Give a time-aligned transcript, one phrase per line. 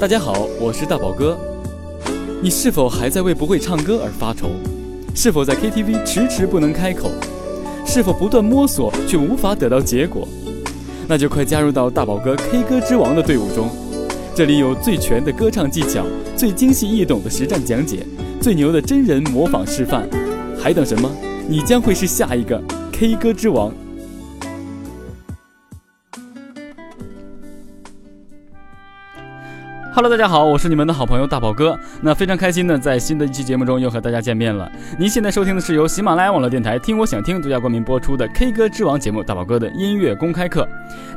[0.00, 1.36] 大家好，我是大宝哥。
[2.40, 4.50] 你是否还在为不会唱歌而发愁？
[5.12, 7.10] 是否在 KTV 迟迟不能开口？
[7.84, 10.28] 是否不断摸索却无法得到结果？
[11.08, 13.68] 那就快加入到大宝哥 K 歌之王的队伍中。
[14.36, 16.06] 这里有最全的歌唱技巧，
[16.36, 18.06] 最精细易懂的实战讲解，
[18.40, 20.08] 最牛的真人模仿示范。
[20.56, 21.10] 还等什么？
[21.48, 22.62] 你将会是下一个
[22.92, 23.74] K 歌之王。
[29.98, 31.76] Hello，大家好，我是你们的好朋友大宝哥。
[32.00, 34.70] 那非常开心呢，在新的一期节目中又和大家见面了。
[34.96, 40.62] 您现在收听的是由喜马拉雅网络电台“听我想听”独家冠名播出的 K 歌之王节目《大宝哥的音乐公开课》。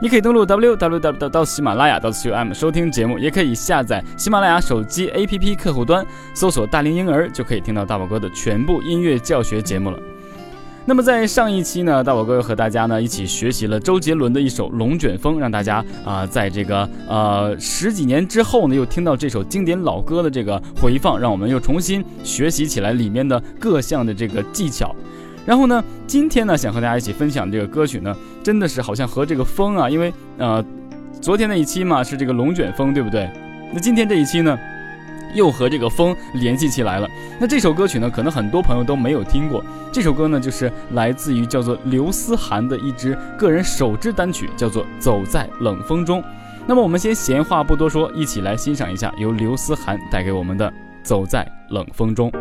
[0.02, 10.00] 你可以登录 www 到喜马拉雅到 com 收听节目，也可以下载喜马拉雅手机 APP 客户端，搜索“大龄婴儿”就可以听到大宝哥的全部音乐教学节目了。
[10.84, 24.96] 那么在上一期呢，大宝哥又和大家呢一起学习了周杰伦的一首《龙卷风》，让大家啊在这个呃十几年之后呢，又听到这首经典老歌的这个回放，让我们又重新学习起来里面的各项的这个技巧。
[25.46, 30.64] 然后呢，今天呢想和大家一起分享这个歌曲呢，真的是好像和这个风啊，因为呃
[31.22, 33.30] 昨天那一期嘛是这个龙卷风，对不对？
[33.72, 34.58] 那今天这一期呢？
[35.34, 37.10] 又和这个风联系起来了。
[37.40, 39.64] 那这首歌曲呢，可能很多朋友都没有听过。
[39.92, 46.22] 这首歌呢，就是来自于叫做刘思涵的一支个人首支单曲，叫做《走在冷风中》。
[46.68, 50.70] 那么我们先闲话不多说，一起来欣赏一下由刘思涵带给我们的
[51.04, 52.32] 《走在冷风中》。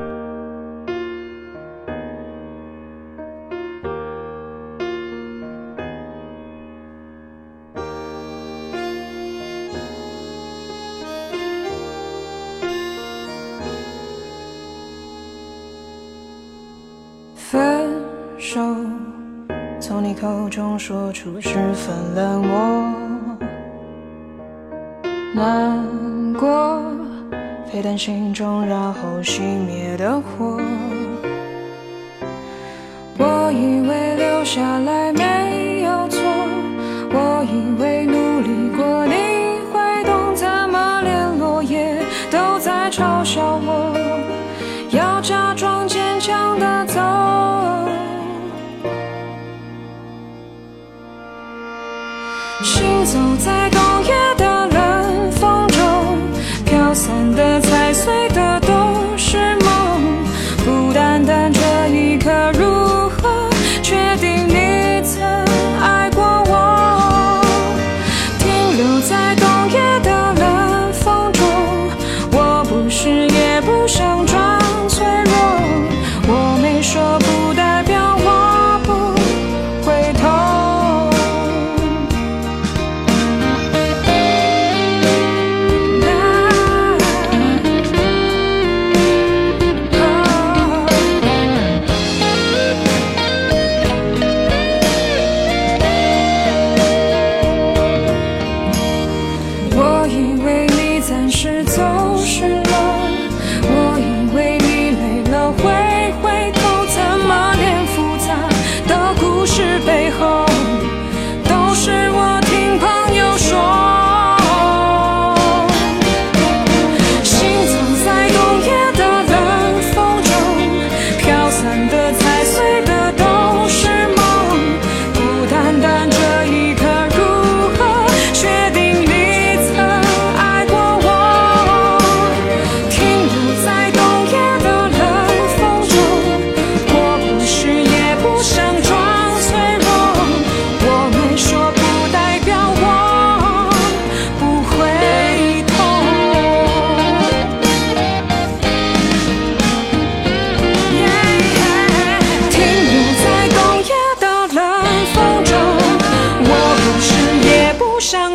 [20.21, 23.41] 口中说出十分冷漠，
[25.35, 26.83] 难过
[27.73, 30.61] 沸腾心中，然后熄灭的火。
[56.91, 57.70] 飘散的、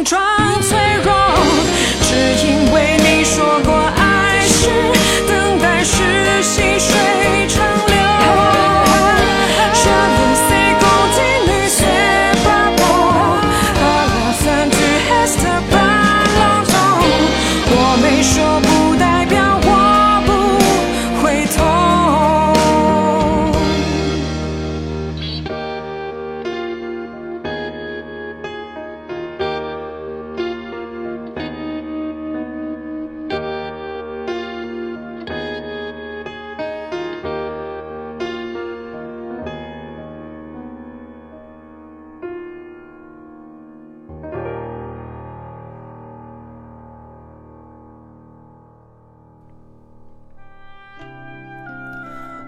[0.03, 0.34] try.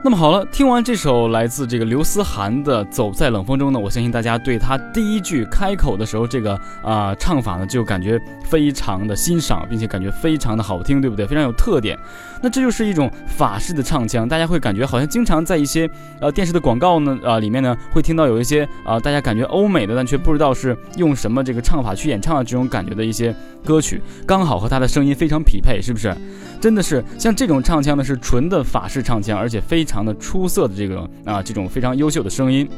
[0.07, 11.27] 那么好了，听完这首来自这个刘思涵的《走在冷风中》呢，我相信大家对他第一句开口的时候这个啊唱法呢，就感觉非常的欣赏，并且感觉非常的好听，对不对？
[11.27, 12.00] 非常有特点。
[12.42, 15.89] 那这就是一种法式的唱腔，大家会感觉好像经常在一些
[16.21, 26.15] 呃电视的广告呢啊里面呢会听到有一些啊大家感觉欧美的，但却不知道是用什么这个唱法去演唱的这种感觉的一些歌曲，刚好和他的声音非常匹配，是不是？
[26.62, 29.96] 真的是像这种唱腔呢，是纯的法式唱腔，而且非常。
[29.97, 32.69] 常的出色的这个啊，这种非常优秀的声音。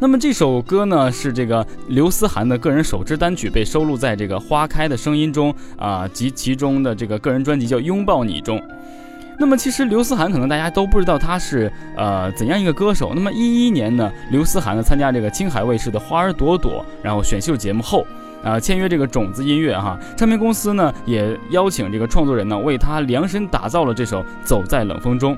[0.00, 8.60] 那么这首歌呢，是这个刘思涵的个人首支单曲，被收录在这个《花开的声音》中啊及其中的这个个人专辑叫《拥抱你》中。
[9.38, 13.12] 那么其实刘思涵可能大家都不知道他是呃怎样一个歌手。
[13.14, 18.04] 那么一一年呢，刘思涵呢参加这个青海卫视的《花儿朵朵》然后选秀节目后
[18.42, 25.36] 啊，签约这个种子音乐哈唱片公司呢，也邀请这个创作人呢为他量身打造了这首《走在冷风中》。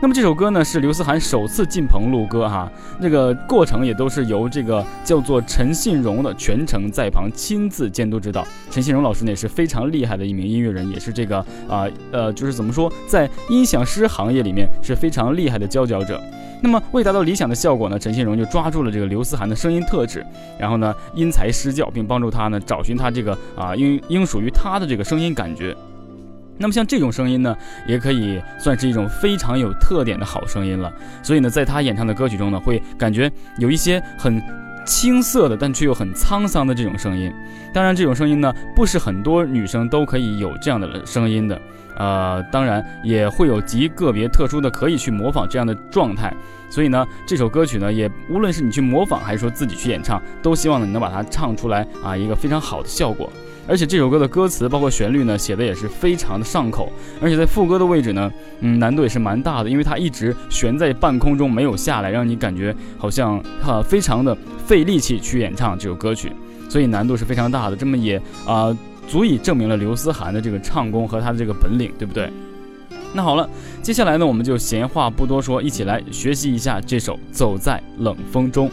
[0.00, 8.46] 那么这首歌呢，是刘思涵首次进棚录歌哈，那个过程也都是由这个叫做陈信荣的全程在旁亲自监督指导。
[8.70, 16.22] 陈信荣老师呢也是非常厉害的一名音乐人，也是这个啊呃，就是怎么说，在音响师行业里面是非常厉害的佼佼者。
[16.62, 20.24] 那么为达到理想的效果呢，陈信荣就抓住了这个刘思涵的声音特质，
[20.60, 25.76] 然后呢因材施教，并帮助他呢找寻他这个啊应应属于他的这个声音感觉。
[26.58, 27.56] 那么像这种声音呢，
[27.86, 30.92] 也可以算是一种非常有特点的好声音了。
[31.22, 34.42] 所以呢，在他演唱的歌曲中呢，会感觉有一些很
[34.84, 37.32] 青涩的，但却又很沧桑的这种声音。
[37.72, 41.60] 当然，这种声音呢，不是很多女生都可以有这样的声音的。
[41.98, 46.32] 呃，当然也会有极个别特殊的可以去模仿这样的状态。
[46.70, 53.30] 所以呢，这首歌曲呢，也无论是你去模仿，还是说自己去演唱，都希望呢你能把它唱出来啊，一个非常好的效果。
[53.66, 56.90] 而且这首歌的歌词包括旋律呢，写的也是非常的上口，
[57.20, 58.30] 而且在副歌的位置呢，
[58.60, 64.36] 嗯，难度也是蛮大的，因为它一直悬在半空中没有下来，让你感觉好像哈非常的
[64.66, 66.32] 费力气去演唱这首歌曲，
[66.68, 67.76] 所以难度是非常大的。
[67.76, 68.74] 这么也啊，
[69.08, 72.30] 足以证明了刘思涵的这个唱功和他的这个本领，对不对？
[73.14, 73.48] 那好了，
[73.82, 78.68] 接下来呢，我们就闲话不多说，一起来学习一下这首《走在冷风中》。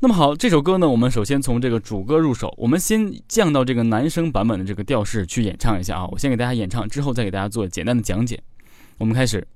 [0.00, 6.06] 那么好，这首歌呢，我们首先从这个主歌入手，我们先降到这个男生版本的这个调式去演唱一下啊。
[6.08, 8.42] 我先给大家演唱，之后再给大家做简单的讲解。
[8.98, 9.46] 我们开始。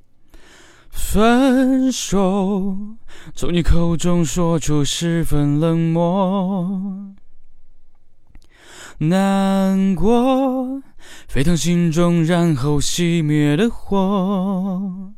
[0.90, 2.76] 分手，
[3.34, 7.14] 从你口中说出十分冷漠，
[8.98, 10.82] 难过，
[11.28, 15.12] 沸腾心中，然后熄灭的火。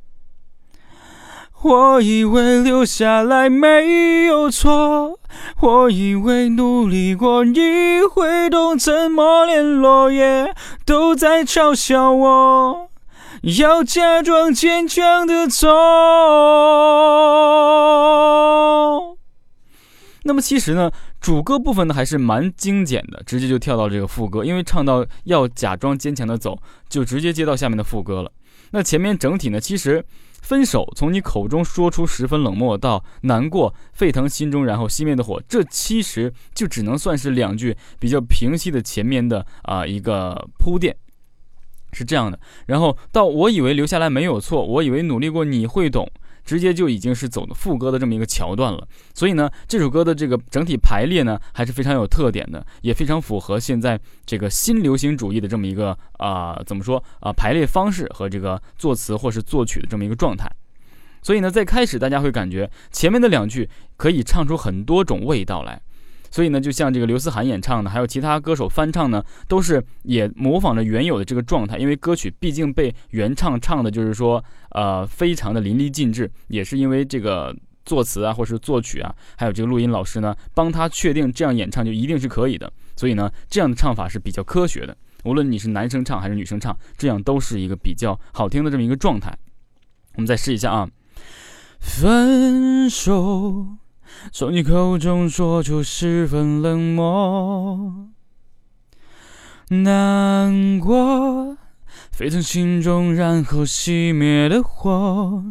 [1.63, 5.19] 我以为留下来没有错，
[5.61, 10.55] 我以为努力过你会懂，怎么连落叶
[10.87, 12.90] 都在嘲笑我，
[13.43, 15.69] 要假装坚强的走。
[20.25, 20.91] 那么其实呢，
[21.21, 28.31] 主歌部分呢还是蛮精简的，直接就跳到这个副歌，因为唱到要假装坚强的走，就直接接到下面的副歌了。
[28.73, 30.05] 那前面整体呢，其实。
[30.43, 40.97] 分手，从你口中说出十分冷漠到难过，沸腾心中，然后熄灭的火，这其实就只能算是两句比较平息的前面的啊一个铺垫，
[41.93, 42.39] 是这样的。
[42.67, 46.11] 然后到我以为留下来没有错，我以为努力过你会懂。
[46.43, 60.51] 直接就已经是走的副歌的这么一个桥段了，所以呢，这首歌的这个整体排列呢还是非常有特点的，也非常符合现在这个新流行主义的这么一个啊怎么说啊排列方式和这个作词或是作曲的这么一个状态。
[61.23, 63.69] 所以呢，在开始大家会感觉前面的两句
[63.99, 65.81] 可以唱出很多种味道来。
[66.31, 71.77] 所以呢，就像这个刘思涵演唱的，还有其他歌手翻唱呢，都是也模仿着原有的这个状态。
[71.77, 76.31] 因为歌曲毕竟被原唱唱的，就是说，呃，非常的淋漓尽致。
[76.49, 82.73] 也是因为这个作词啊，或是作曲啊，还有这个录音老师呢，帮他确定这样演唱就一定是可以的。
[82.97, 84.97] 所以呢，这样的唱法是比较科学的。
[85.25, 89.37] 无论你是男生唱还是女生唱，这样都是一个比较好听的这么一个状态。
[90.15, 90.89] 我们再试一下啊，
[91.81, 93.90] 分手。
[94.33, 98.09] 从你口中说出十分冷漠，
[99.69, 101.57] 难过，
[102.13, 105.45] 沸腾心中，然后熄灭的火。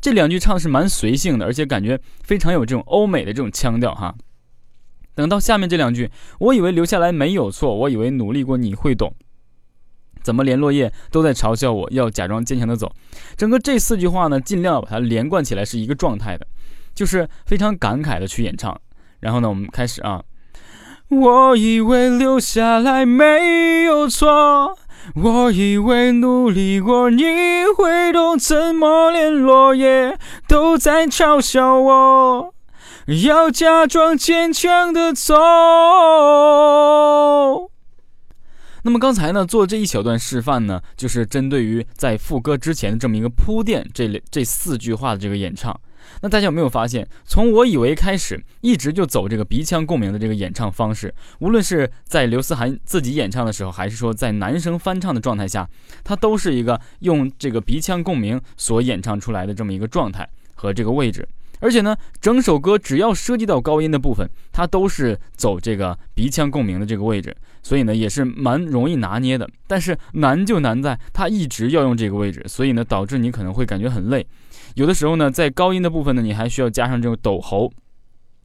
[0.00, 4.14] 这两句唱的是蛮随性的，而且感觉非常有这种欧美的这种腔调哈。
[5.14, 9.14] 等到下面这两句，我以为留下来没有错，我以为努力过你会懂，
[10.22, 12.92] 怎么连落叶都在嘲笑我，要假装坚强的走。
[13.36, 16.46] 整个这四句话呢，尽量把它连贯起来是一个状态的。
[16.94, 18.80] 就是非常感慨的去演唱，
[19.20, 20.22] 然后呢，我们开始啊。
[21.08, 24.76] 我以为留下来没有错，
[25.14, 27.24] 我以为努力过你
[27.76, 32.54] 会懂，怎么连落叶都在嘲笑我？
[33.24, 35.34] 要假装坚强的走。
[38.82, 45.78] 那么刚才呢，做这一小段示范呢，就是针对于在副歌之前的这么一个铺垫，这这四句话的这个演唱。
[46.22, 55.68] 那大家有没有发现，从我以为开始，一直就走这个鼻腔共鸣的这个演唱方式，无论是在刘思涵自己演唱的时候，还是说在男生翻唱的状态下，
[56.02, 61.28] 它都是一个用这个鼻腔共鸣所演唱出来的这么一个状态和这个位置。
[61.60, 69.48] 而且呢，整首歌只要涉及到高音的部分，它都是走这个鼻腔共鸣的这个位置，所以呢也是蛮容易拿捏的。
[69.66, 74.26] 但是难就难在它一直要用这个位置，所以呢导致你可能会感觉很累。
[74.74, 77.72] 有的时候呢，在高音的部分呢，你还需要加上这种抖喉。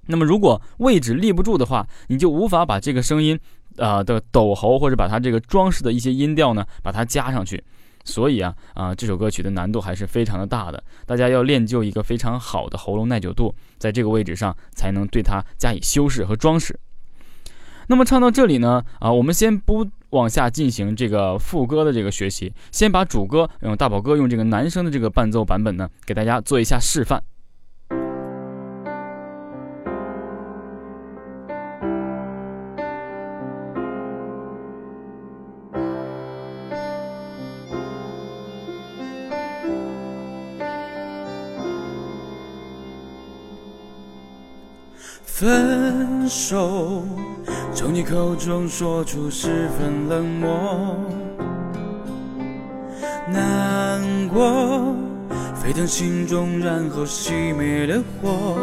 [0.08, 3.40] 那么如果位置立不住的话，你就无法把这个声音，
[3.78, 7.64] 呃的抖喉或者把它这个装饰的一些音调呢，把它加上去。
[8.06, 10.84] 所以啊啊，这首歌曲的难度还是非常的大的。
[11.06, 16.80] 大家要练就一个非常好的喉咙耐久度，在这个位置上才能对它加以修饰和装饰。
[17.88, 27.24] 那么唱到这里呢，啊，我们先不往下进行这个副歌的这个学习，先把主歌用大宝哥用这个男生的这个伴奏版本呢，给大家做一下示范。
[45.24, 47.06] 分手，
[47.72, 50.96] 从你口中说出十分冷漠，
[53.32, 54.94] 难过
[55.56, 58.58] 沸腾心中，然后熄灭了火。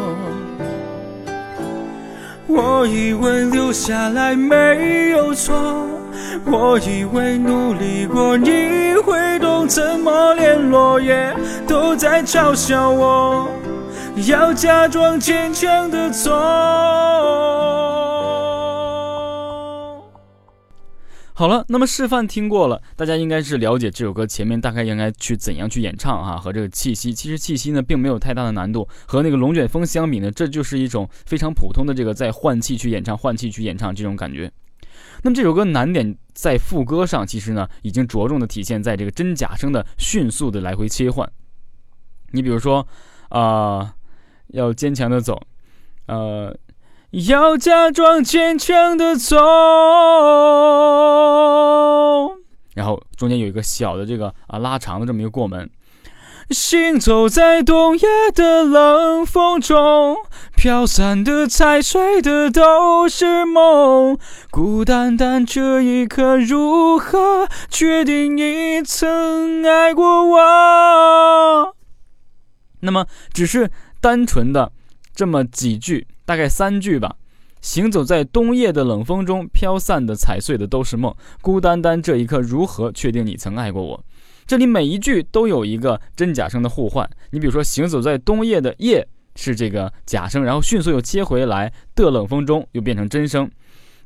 [2.47, 5.55] 我以为留下来没有错，
[6.45, 11.35] 我以为努力过你会懂，怎么连落叶
[11.67, 13.47] 都在嘲笑我？
[14.27, 16.31] 要假装坚强的走。
[21.37, 27.13] 好了，那么示范听过了，大家应该是了解这首歌前面大概应该去怎样去演唱啊，和这个气息。
[27.13, 34.51] 其实气息呢并没有太大的难度，和那个龙卷风相比呢，这就是一种非常普通的这个在换气去演唱、换气去演唱这种感觉。
[35.21, 41.31] 那么这首歌难点在副歌上，其实呢已经着重的体现在这个真假声的迅速的来回切换。
[42.31, 42.87] 你比如说，
[43.29, 43.93] 啊。
[44.53, 45.37] 要坚强的走，
[46.05, 46.57] 呃，
[47.11, 49.35] 要假装坚强的走，
[52.75, 55.69] 然后中间有一个小的这个啊拉长的这么一个过门。
[56.49, 60.17] 行走在冬夜的冷风中，
[60.55, 64.17] 飘散的、踩碎的都是梦。
[64.49, 71.75] 孤单单这一刻，如何确定你曾爱过我？
[72.81, 73.69] 那么，只是。
[73.99, 74.71] 单纯的
[75.15, 77.15] 这么几句，大概三句吧。
[77.61, 81.15] 行走在冬夜的冷风中，飘散的、踩碎的都是梦。
[81.41, 84.03] 孤单单这一刻，如何确定你曾爱过我？
[84.45, 87.09] 这里每一句都有一个真假声的互换。
[87.31, 93.49] 你比如说，行走在冬夜的夜是这个假声，然后迅速又切回来的冷风中，又变成真声。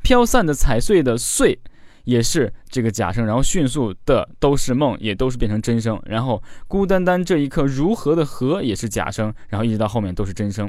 [0.03, 1.59] 飘散的、踩碎的碎。
[2.03, 6.01] 也是这个假声，然后迅速的都是梦，也都是变成真声。
[6.05, 10.67] 然后孤单单这一刻如何的和也是假声，然后一直到后面都是真声。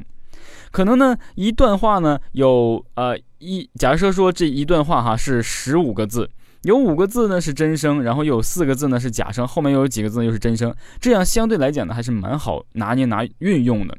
[0.70, 6.28] 可能呢一段话呢有呃一假设说这一段话哈是十五个字，
[6.62, 13.96] 有五个字呢是真声，然后有四个字呢是假声，后面又有几个字又是真声，这样相对来讲呢还是蛮好拿捏拿运用的。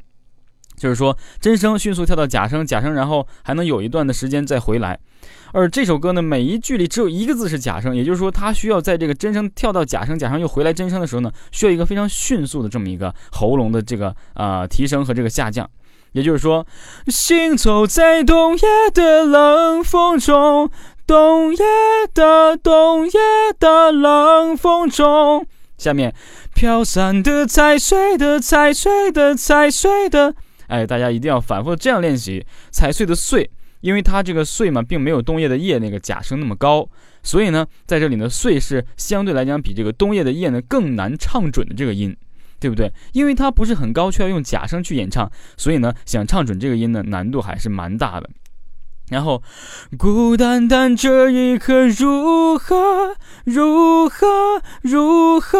[0.76, 5.00] 就是说真声迅速跳到假声，假声然后还能有一段的时间再回来。
[5.52, 15.70] 而这首歌呢，每一句里只有一个字是假声，也就是说，它需要在这个真声跳到假声，假声又回来真声的时候呢，需要一个非常迅速的这么一个喉咙的这个呃提升和这个下降。
[16.14, 16.66] 也就是说，
[17.08, 18.62] 行走在冬夜
[18.94, 20.72] 的冷风中，
[21.06, 21.66] 冬夜
[22.14, 23.12] 的冬夜
[23.60, 25.46] 的冷风中，
[25.78, 26.16] 下面
[26.56, 30.34] 飘散的、踩碎的、踩碎的、踩碎的，
[30.68, 33.52] 哎，大家一定要反复这样练习，踩碎的碎。
[33.82, 36.88] 因为它这个碎嘛，并没有冬夜的夜那个假声那么高，
[37.22, 42.16] 所以呢，在这里呢，碎是相对来讲比这个冬夜的夜呢更难唱准的这个音，
[42.64, 42.90] 对不对？
[43.12, 48.30] 因为它不是很高，却要用假声去演唱，所以呢，想唱准这个音呢，难度还是蛮大的。
[49.14, 49.44] 然后，
[49.96, 53.16] 孤单单这一刻如何
[53.46, 55.60] 如何如何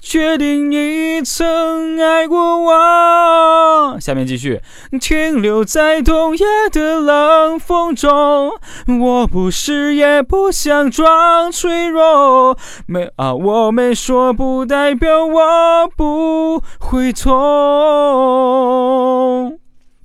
[0.00, 3.98] 确定你曾爱过我？
[4.00, 4.60] 下面继续，
[5.00, 8.52] 停留在冬夜的冷风中，
[9.00, 12.56] 我不是也不想装脆弱，
[12.86, 17.32] 没啊，我没说不代表我不会痛，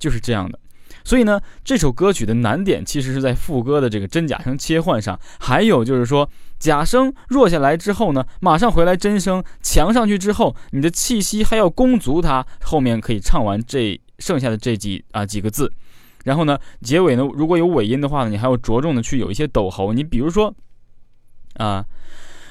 [0.00, 0.58] 就是这样的。
[1.08, 15.72] 所以呢，这首歌曲的难点其实是在副歌的这个真假声切换上，还有就是说假声弱下来之后呢，马上回来真声强上去之后，你的气息还要攻足它，后面可以唱完这剩下的这几啊几个字，
[16.24, 20.54] 然后呢，结尾呢如果有尾音的话呢，你还要着重的去有一些抖喉，你比如说
[21.54, 21.82] 啊。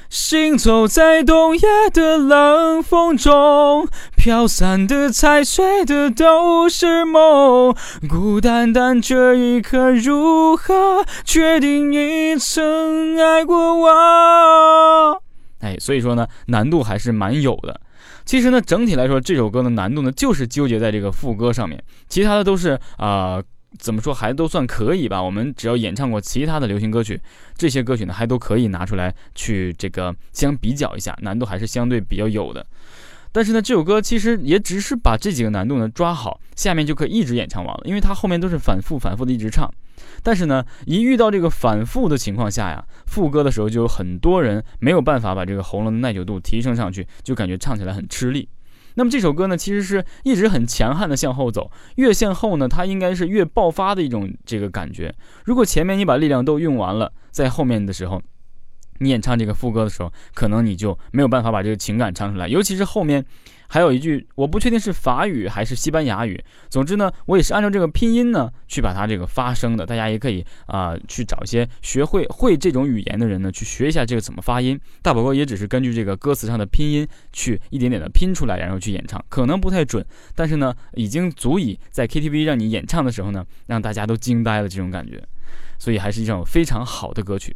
[0.10, 1.62] 行走在冬夜
[1.92, 7.76] 的冷风中，飘散的、踩碎的都是梦。
[8.10, 15.22] 孤单单这一刻，如何确定你曾爱过我？
[15.60, 17.82] 哎，所以说呢，难度还是蛮有的。
[18.24, 23.42] 其实呢，整体来说，这首歌的难度呢，就是纠结在这个副歌上面，其他的都是啊。
[23.78, 25.22] 怎么说还都算可以吧？
[25.22, 27.20] 我们只要演唱过其他的流行歌曲，
[27.58, 32.66] 这些歌曲呢还都可以拿出来去这个相比较一下，难度还是相对比较有的。
[33.32, 39.72] 但是呢，这首歌其实也只是把这几个难度呢抓好，下面就可以一直演唱完了，因为它后面都是反复反复的一直唱。
[40.24, 48.48] 但是呢，一遇到这个反复的情况下呀，副歌的时候就有很多人没有办法把这个喉咙的耐久度提升上去，就感觉唱起来很吃力。
[48.98, 55.14] 那么这首歌呢，其实是一直很强悍的向后走，越向后呢，它应该是越爆发的一种这个感觉。
[55.46, 58.22] 如果前面你把力量都用完了，在后面的时候。
[59.00, 63.24] 你演唱这个副歌的时候，可能你就没有办法把这个情感唱出来，尤其是后面
[63.68, 66.44] 还有一句，我不确定是法语还是西班牙语。
[66.70, 69.86] 总之呢，我也是按照这个拼音呢去把它这个发声的。
[69.86, 74.80] 大家也可以啊去找一些学会会这种语言的人呢去学一下这个怎么发音。
[75.02, 85.22] 大宝哥也只是根据这个歌词上的拼音去一点点的拼出来，然后去演唱，可能不太准，但是呢，已经足以在 KTV 让你演唱的时候呢，让大家都惊呆了这种感觉。
[85.80, 87.56] 所以还是一首非常好的歌曲。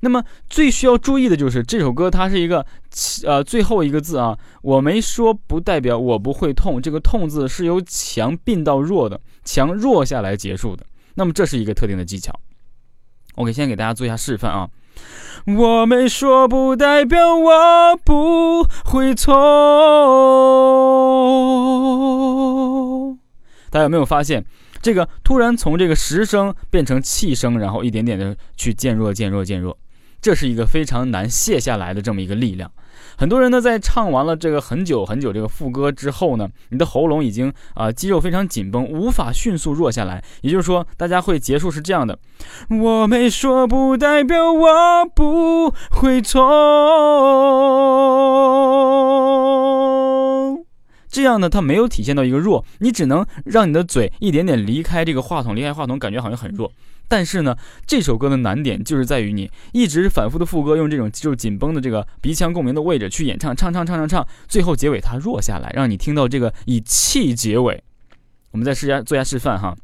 [0.00, 2.64] 那么最需要注意的就是这首歌，它是一个
[3.24, 10.84] 呃最后一个字啊，我没说不代表我不会痛，这个痛字是由强并到弱的，强弱下来结束的。
[11.14, 12.32] 那么这是一个特定的技巧。
[13.36, 14.68] OK，先给大家做一下示范啊，
[15.46, 19.34] 我没说不代表我不会痛。
[23.70, 24.44] 大家有没有发现？
[24.82, 29.76] 这个突然从这个实声变成气声，然后一点点的去渐弱、渐弱、渐弱。
[30.26, 32.68] 这是一个非常难卸下来的这么一个力量。
[33.16, 40.24] 很多人呢，在唱完了这个很久很久这个副歌之后呢，你的喉咙已经啊肌肉非常紧绷，无法迅速弱下来。
[40.40, 42.18] 也就是说，大家会结束是这样的：
[42.68, 46.42] 我没说不代表我不会错。
[51.16, 56.70] 这样呢，它没有体现到一个弱，你只能让你的嘴一点点离开这个话筒，离开话筒，感觉好像很弱。
[57.08, 67.82] 但是呢，这首歌的难点就是在于你一直反复的副歌，用这种肌肉紧绷的这个鼻腔共鸣的位置去演唱，唱唱唱唱唱，最后结尾它弱下来，让你听到这个以气结尾。
[68.50, 69.74] 我们再试下做下示范哈。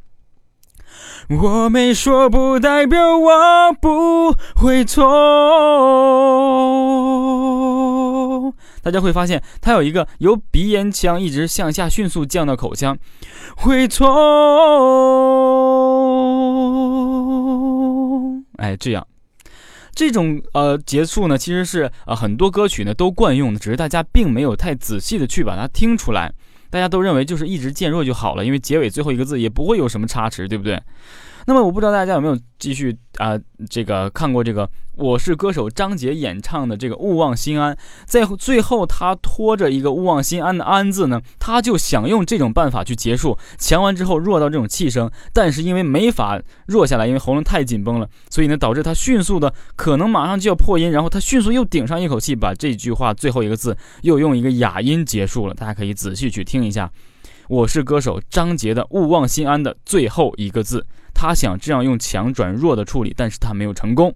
[1.30, 5.00] 我没说不代表我不会痛。
[8.82, 12.98] 大家会发现，它有一个由鼻咽腔一直向下迅速降到口腔，
[13.56, 14.04] 会痛。
[18.58, 19.06] 哎，这样，
[19.94, 26.32] 这种呃结束呢，其实是呃很多歌曲呢都惯用的，只是大家并没有太仔细的去把它听出来。
[26.70, 30.82] 大家都认为就是一直渐弱就好了，因为结尾最后一个字也不会有什么差池，对不对？
[31.44, 37.74] 那么我不知道大家有没有继续啊，这个看过这个《我是歌手》张杰演唱的这个《勿忘心安》，
[38.04, 55.54] 在最后他拖着一个“勿忘心安”的“安”字呢，他就想用这种办法去结束，强完之后弱到这种气声，但是因为没法弱下来，因为喉咙太紧绷了，所以呢导致他迅速的可能马上就要破音，然后他迅速又顶上一口气，把这句话最后一个字又用一个哑音结束了。
[55.54, 56.86] 大家可以仔细去听一下，
[57.48, 60.84] 《我是歌手》张杰的《勿忘心安》的最后一个字。
[61.14, 64.14] 他想这样用强转弱的处理，但是他没有成功。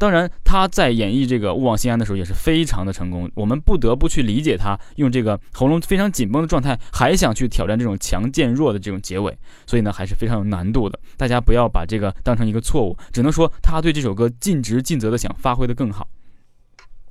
[0.00, 3.30] 当然，他在演绎这个《勿忘心安》的时候也是非常的成功。
[3.34, 9.36] 我们不得不去理解他用这个喉咙非常紧绷的状态，还想去挑战这种强渐弱的这种结尾，
[9.66, 10.98] 所以呢还是非常有难度的。
[11.18, 16.08] 大家不要把这个当成一个错误，只能说他对这首歌尽职尽责的想发挥的更好。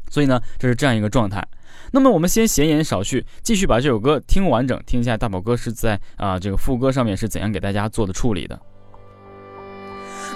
[0.09, 1.47] 所以呢，这是这样一个状态。
[1.91, 8.59] 那么我们先闲言少叙，继续把这首歌听完整，听一下大宝哥是在啊这个副歌上面是怎样给大家做的处理的。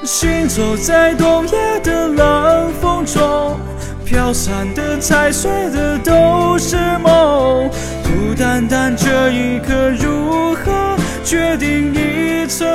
[0.05, 3.57] 行走在冬夜的冷风中，
[4.05, 7.69] 飘散的、踩碎的都是梦。
[8.03, 12.67] 孤单单这一刻，如何决定你曾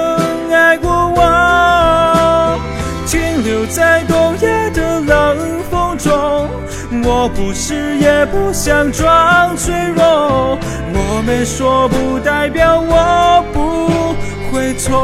[0.50, 2.58] 爱过我？
[3.06, 6.48] 停留在冬夜的冷风中，
[7.04, 10.58] 我不是也不想装脆弱。
[10.94, 14.16] 我没说不代表我不
[14.50, 14.96] 会痛。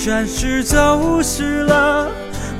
[0.00, 2.08] 为你暂时走失了，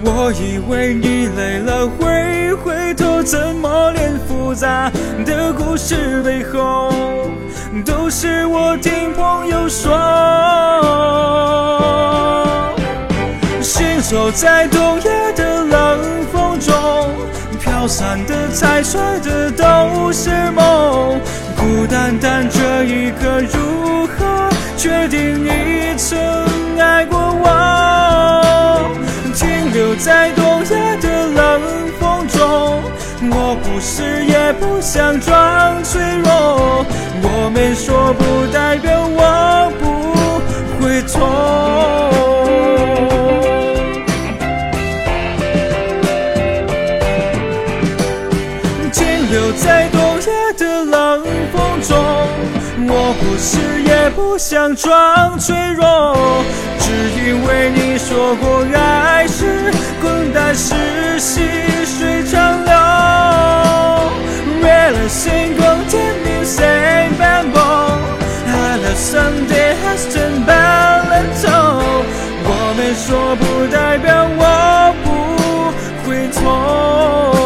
[0.04, 4.90] 我以为你累了会回头，怎么连复杂
[5.24, 6.92] 的故事背后
[7.84, 9.96] 都是我听朋友说？
[13.62, 15.98] 行走在冬夜的冷
[16.30, 16.74] 风中，
[17.58, 21.18] 飘散的、踩碎的都是梦，
[21.56, 24.50] 孤单单这一刻如何？
[24.76, 26.18] 确定你曾
[29.96, 31.60] 在冬夜的冷
[31.98, 32.82] 风中。
[33.22, 36.84] 我不是也不想装脆弱，
[37.22, 42.09] 我没说不代表我不会痛。
[53.42, 56.44] 是也不想装脆弱，
[56.78, 56.92] 只
[57.24, 59.72] 因为你说过爱是
[60.02, 61.40] 滚蛋是细
[61.86, 62.72] 水长流。
[64.62, 67.98] Really single didn't say bamboo,
[68.46, 71.46] and the Sunday has to balance.
[72.44, 75.08] 我没说不代表我不
[76.06, 77.39] 会痛。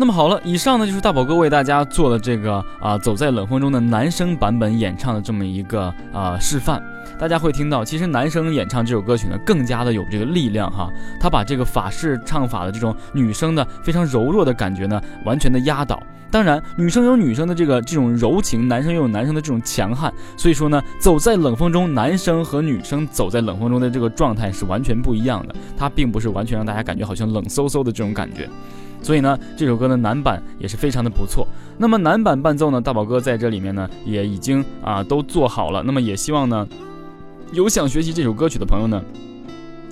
[0.00, 6.80] 那么好了，以上呢就是大宝哥为大家做的这个啊，走在冷风中的男生版本演唱的这么一个啊示范。
[7.18, 10.88] 大家会听到，其实男生演唱这首歌曲呢，更加的有这个力量哈。
[11.18, 16.00] 他把这个法式唱法的这种女生的非常柔弱的感觉呢，完全的压倒。
[16.30, 20.14] 当然，女生有女生的这个这种柔情，男生又有男生的这种强悍。
[20.36, 25.56] 所以说呢，走在冷风中，男生和女生走在冷风中的这个状态是完全不一样的。
[25.76, 28.48] 它并不是完全让大家感觉好像冷飕飕的这种感觉。
[29.02, 31.46] 所以呢，这首歌的男版也是非常的不错。
[31.76, 35.82] 那么男版伴奏呢，大宝哥在这里面呢也已经啊都做好了。
[35.82, 36.66] 那么也希望呢，
[37.52, 39.02] 有想学习这首歌曲的朋友呢，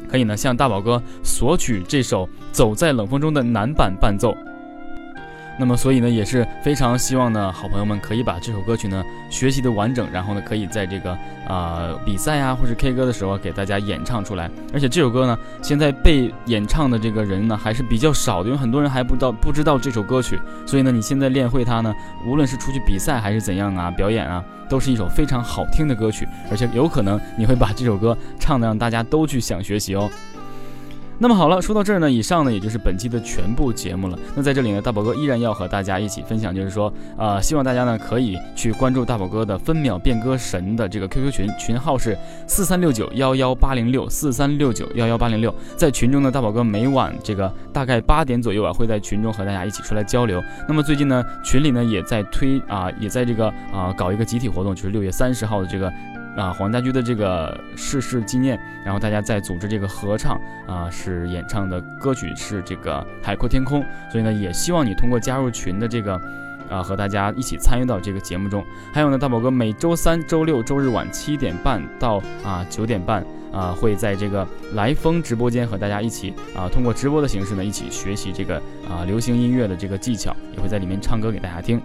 [0.08, 4.36] 可以呢向大宝哥索取这首《走在冷风中》的男版伴奏。
[5.58, 11.16] 那么，所以呢，也是非常希望呢，好朋友们可以把这首歌曲呢学习的完整，然后呢，可以在这个
[11.48, 14.50] 啊比赛啊或者 K 歌的时候给大家演唱出来。
[14.74, 20.38] 而且这首歌呢，现在被演唱的这个人呢还是比较少的，因为很多人还不知道不知道这首歌曲。
[20.66, 21.94] 所以呢，你现在练会它呢，
[22.26, 30.10] 无论是出去比赛还是怎样啊，表演啊，都是一首非常好听的歌曲，而且有可能你会把这首歌唱的让大家都去想学习哦。
[31.18, 34.18] 那么好了，说到这儿呢，以上呢也就是本期的全部节目了。
[34.34, 42.14] 那在这里呢，大宝哥依然要和大家一起分享，就是说，呃，希望大家呢可以去关注大宝哥的分秒变歌神的这个 QQ 群，群号是
[42.46, 45.54] 四三六九幺幺八零六四三六九幺幺八零六。
[45.74, 50.42] 在群中呢，大宝哥每晚这个大概八点左右啊，会在群中和大家一起出来交流。
[50.68, 55.90] 那么最近呢，群里呢也在推啊，也在这个啊搞一个集体活动，就是六月三十号的这个。
[56.36, 63.80] 啊，黄家驹的这个逝世纪念，然后大家在组织这个合唱啊，是演唱的歌曲是这个《海阔天空》，
[64.12, 66.20] 所以呢，也希望你通过加入群的这个
[66.68, 68.62] 啊，和大家一起参与到这个节目中。
[68.92, 81.80] 还有呢，大宝哥每周三、周六、周日晚七点半到啊九点半啊，会在这个来风直播间和大家一起啊，通过直播的形式呢，一起学习这个啊流行音乐的这个技巧，也会在里面唱歌给大家听。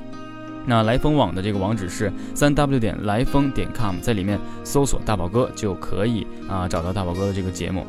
[0.65, 7.86] 那来风网的这个网址是三 w 点来风点 com，在里面搜索大宝哥就可以啊找到大宝哥的这个节目。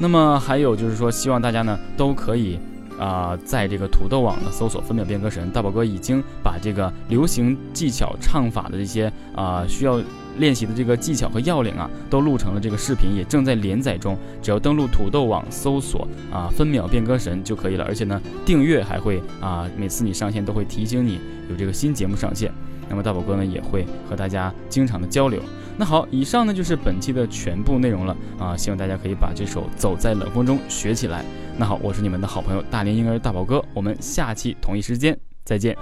[0.00, 2.58] 那么还有就是说，希望大家呢都可以
[2.98, 10.00] 啊在这个土豆网呢搜索分秒变歌神，大宝哥已经把这个流行技巧唱法的这些啊需要
[10.38, 14.16] 练习的这个技巧和要领啊，都录成了这个视频，也正在连载中。
[14.42, 17.84] 只要登录土豆网搜索啊“分秒变歌神”就可以了。
[17.84, 21.20] 而且呢，订阅还会啊，每次你上线都会提醒你
[21.50, 22.52] 有这个新节目上线。
[22.90, 25.42] 那么大宝哥呢也会和大家经常的交流。
[25.76, 31.24] 那好，以上呢就是本期的全部内容了啊，希望大家可以把这首《走在冷风中》学起来。
[31.56, 35.76] 那好，我是你们的好朋友大连婴儿大宝哥，我们下期同一时间再见。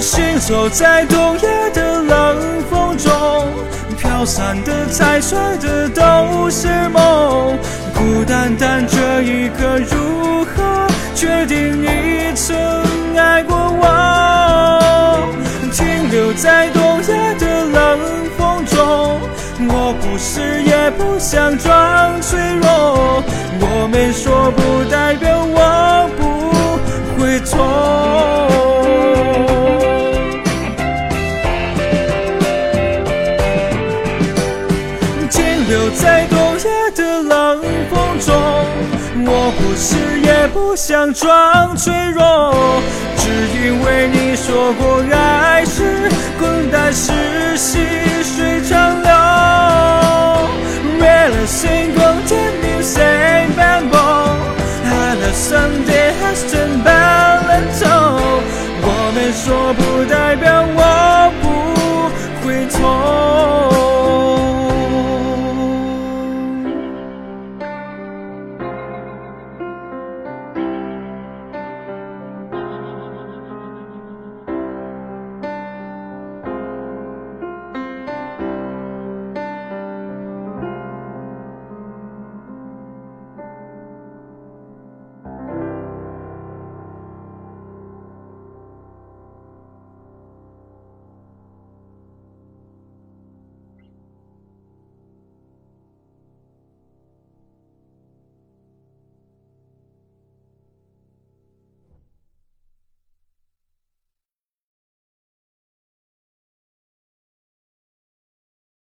[0.00, 2.77] 行走在冬夜的冷风，
[3.96, 7.58] 飘散的、踩碎的都是梦。
[7.94, 12.56] 孤单单这一刻，如何决定你曾
[13.16, 13.84] 爱过我？
[15.72, 17.98] 停留在冬夜的冷
[18.36, 19.20] 风中，
[19.68, 23.22] 我不是也不想装脆弱。
[23.60, 27.58] 我没说不代表我不会痛。
[39.78, 42.82] 是，也不想装脆弱，
[43.16, 47.78] 只因为你说过，爱是滚，蛋是细
[48.22, 49.10] 水长流。
[51.00, 51.90] 为了谁？
[51.94, 53.46] 光天明，谁？
[53.56, 53.92] 白梦，
[54.84, 55.32] 爱了。
[55.32, 56.10] Sunday
[56.50, 58.42] been bad told。
[58.82, 60.80] 我们说不代表我
[61.40, 61.46] 不
[62.44, 63.87] 会痛。